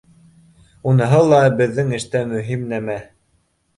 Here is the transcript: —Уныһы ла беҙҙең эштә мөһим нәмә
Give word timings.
—Уныһы 0.93 1.21
ла 1.33 1.41
беҙҙең 1.61 1.93
эштә 1.99 2.23
мөһим 2.33 2.65
нәмә 2.73 2.97